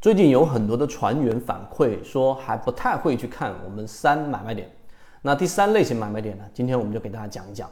[0.00, 4.70] 最近有很多的船员反馈说还不太会去看我们三买卖点。
[5.22, 6.44] 那第三类型买卖点呢？
[6.54, 7.68] 今天我们就给大家讲一讲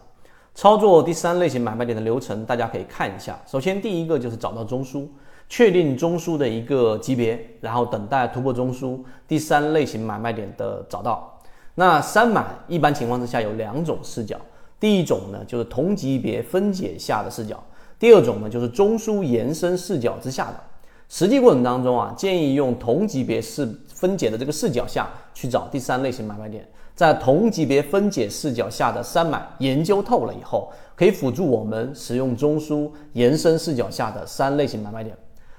[0.52, 3.38] 操作第三类型买卖点的流程，大家可以看一下。
[3.46, 5.06] 首先第一个就是找到中枢，
[5.48, 8.98] 确定中枢的一个级别，然后等待突破中枢。
[9.28, 11.32] 第三类型买卖点的找到。
[11.76, 14.36] 那三买一般情况之下有两种视角，
[14.80, 17.62] 第一种呢就是同级别分解下的视角，
[18.00, 20.60] 第二种呢就是中枢延伸视角之下的。
[21.08, 35.16] 实际过程当中啊，建议用同级别视分解的这个视角下去找第三类型买卖点，在同级别分解视角下的三买研究透了以后，可以辅助我们使用中枢延伸视角下的三类型买卖点。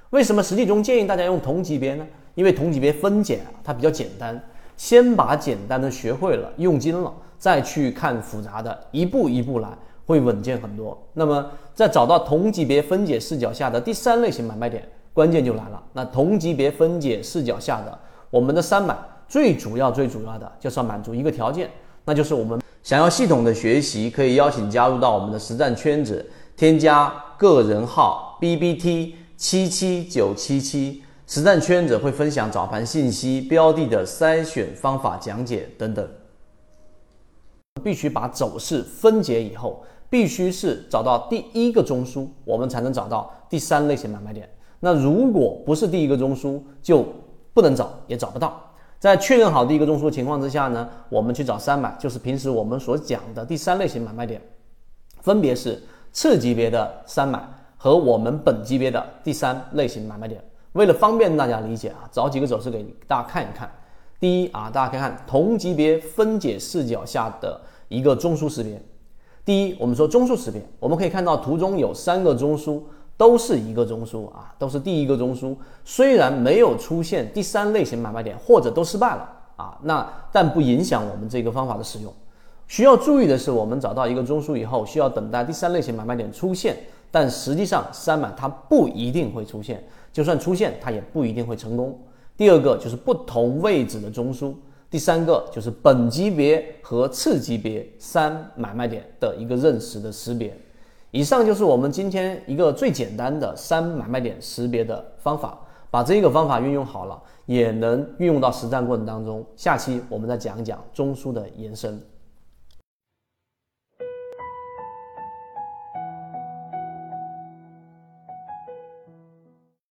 [0.09, 2.05] 为什么实际中建议大家用同级别呢？
[2.35, 4.39] 因为同级别分解啊，它比较简单，
[4.75, 9.69] 先把简单的学会了，用精了，再去看复杂的，一步一步来，
[10.05, 10.97] 会稳健很多。
[11.13, 14.87] 那么在找到同级别分解视角下的第三类型买卖点。
[15.17, 18.95] 关键就来了，那同级别分解视角下的我们的三买，
[19.27, 21.67] 最主要最主要的就是要满足一个条件，
[22.05, 26.23] 那就是我们想要系统的学习，可以邀请加入到我们的实战圈子，
[26.55, 36.07] 添加个人号 B B T 七七九七七，实战圈子会分享早盘信息、标的的筛选方法讲解等等。
[37.83, 44.47] 必须把走势分解以后，必须是找到第一个中枢，我们才能找到第三类型买卖点。
[44.79, 47.05] 那如果不是第一个中枢，就
[47.53, 48.61] 不能找，也找不到。
[48.99, 54.41] 在确认好第一个中枢情况之下呢，我们去找三买，就是平时我们所讲的第三类型买卖点，
[55.21, 57.47] 分别是次级别的三买
[57.77, 60.43] 和我们本级别的第三类型买卖点。
[60.73, 63.71] 为了方便大家理解啊，找几个走势给大家看一看。
[64.19, 68.81] 第一啊，大家可以看同级别分解视角下的一个中枢识别。
[69.45, 72.81] 第一，我们说中枢识别，我们可以看到图中有三个中枢。
[73.17, 75.55] 都是一个中枢啊，都是第一个中枢。
[75.83, 82.13] 虽然没有出现第三类型买卖点，或者都失败了啊，那但不影响我们这个方法的使用。
[82.67, 86.77] 需要注意的是，我们找到一个中枢以后，需要等待第三类型买卖点出现。
[87.09, 89.81] 但实际上，三买它不一定会出现，
[90.11, 91.97] 就算出现，它也不一定会成功。
[92.35, 94.53] 第二个就是不同位置的中枢，
[94.91, 100.55] 第三个就是本级别和次级别三买卖点的一个认识的识别。
[101.17, 105.57] 以上就是我们今天一个最简单的三买卖点识别的方法，
[105.89, 109.43] 把这个方法运用好了，也能运用到实战过程当中。
[109.55, 111.99] 下期我们再讲一讲中枢的延伸。